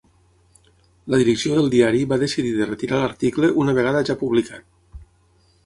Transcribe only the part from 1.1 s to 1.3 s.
La